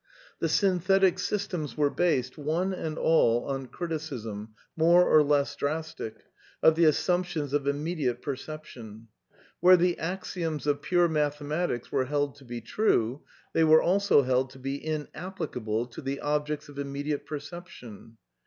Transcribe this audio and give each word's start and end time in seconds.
The 0.39 0.49
synthetic 0.49 1.19
systems 1.19 1.77
were 1.77 1.91
based, 1.91 2.35
one 2.35 2.73
and 2.73 2.97
all, 2.97 3.45
on 3.45 3.67
criti 3.67 3.99
cism, 4.01 4.47
more 4.75 5.07
or 5.07 5.21
less 5.21 5.55
drastic, 5.55 6.23
of 6.63 6.73
the 6.73 6.85
assumptions 6.85 7.53
of 7.53 7.67
immediate 7.67 8.19
perception. 8.19 9.09
Where 9.59 9.77
the 9.77 9.99
axioms 9.99 10.65
of 10.65 10.81
pure 10.81 11.07
mathematics 11.07 11.91
were 11.91 12.05
held 12.05 12.33
to 12.37 12.45
be 12.45 12.61
true 12.61 13.21
they 13.53 13.63
were 13.63 13.83
also 13.83 14.23
held 14.23 14.49
to 14.53 14.57
be 14.57 14.77
inapplicable 14.83 15.85
to 15.85 16.01
the 16.01 16.19
objects 16.21 16.67
of 16.67 16.79
immediate 16.79 17.27
perception. 17.27 18.17